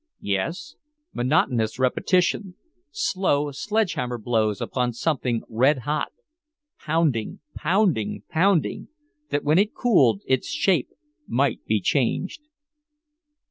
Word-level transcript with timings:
Yes, 0.23 0.77
monotonous 1.13 1.77
repetition 1.77 2.55
slow 2.89 3.51
sledgehammer 3.51 4.17
blows 4.17 4.59
upon 4.59 4.93
something 4.93 5.43
red 5.47 5.77
hot 5.85 6.11
pounding, 6.79 7.39
pounding, 7.53 8.23
pounding 8.27 8.87
that 9.29 9.43
when 9.43 9.59
it 9.59 9.75
cooled 9.75 10.23
its 10.25 10.47
shape 10.49 10.89
might 11.27 11.63
be 11.67 11.79
changed. 11.79 12.41